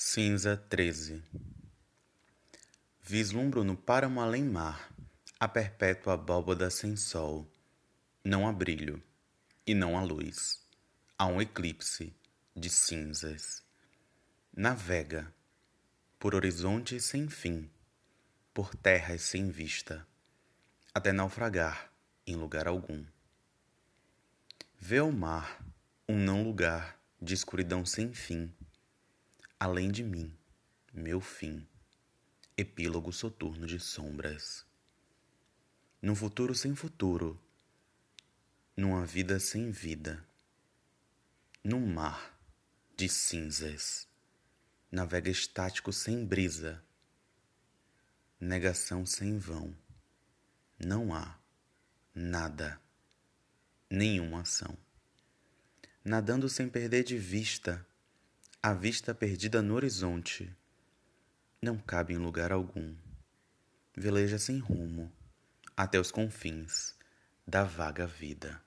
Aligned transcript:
Cinza 0.00 0.56
13 0.56 1.24
Vislumbro 3.02 3.64
no 3.64 3.76
páramo 3.76 4.20
além-mar 4.20 4.94
a 5.40 5.48
perpétua 5.48 6.14
abóbada 6.14 6.70
sem 6.70 6.94
sol. 6.94 7.44
Não 8.22 8.46
há 8.46 8.52
brilho 8.52 9.02
e 9.66 9.74
não 9.74 9.98
há 9.98 10.02
luz. 10.04 10.64
Há 11.18 11.26
um 11.26 11.42
eclipse 11.42 12.14
de 12.54 12.70
cinzas. 12.70 13.64
Navega 14.56 15.34
por 16.16 16.32
horizontes 16.32 17.04
sem 17.06 17.28
fim, 17.28 17.68
por 18.54 18.76
terras 18.76 19.22
sem 19.22 19.50
vista, 19.50 20.06
até 20.94 21.10
naufragar 21.10 21.90
em 22.24 22.36
lugar 22.36 22.68
algum. 22.68 23.04
Vê 24.78 25.00
o 25.00 25.10
mar 25.10 25.60
um 26.08 26.16
não 26.16 26.44
lugar 26.44 27.00
de 27.20 27.34
escuridão 27.34 27.84
sem 27.84 28.14
fim 28.14 28.54
além 29.60 29.90
de 29.90 30.04
mim, 30.04 30.32
meu 30.92 31.20
fim, 31.20 31.66
epílogo 32.56 33.12
soturno 33.12 33.66
de 33.66 33.80
sombras. 33.80 34.64
Num 36.00 36.14
futuro 36.14 36.54
sem 36.54 36.76
futuro, 36.76 37.40
numa 38.76 39.04
vida 39.04 39.40
sem 39.40 39.72
vida, 39.72 40.24
num 41.64 41.84
mar 41.92 42.38
de 42.96 43.08
cinzas, 43.08 44.06
navega 44.92 45.28
estático 45.28 45.92
sem 45.92 46.24
brisa, 46.24 46.80
negação 48.40 49.04
sem 49.04 49.38
vão, 49.38 49.76
não 50.78 51.12
há 51.12 51.36
nada, 52.14 52.80
nenhuma 53.90 54.42
ação. 54.42 54.78
Nadando 56.04 56.48
sem 56.48 56.68
perder 56.68 57.02
de 57.02 57.18
vista, 57.18 57.84
a 58.60 58.74
vista 58.74 59.14
perdida 59.14 59.62
no 59.62 59.74
horizonte 59.74 60.52
não 61.62 61.78
cabe 61.78 62.12
em 62.12 62.18
lugar 62.18 62.50
algum. 62.50 62.96
Veleja 63.96 64.36
sem 64.36 64.58
rumo 64.58 65.12
até 65.76 65.98
os 65.98 66.10
confins 66.10 66.96
da 67.46 67.62
vaga 67.62 68.04
vida. 68.04 68.60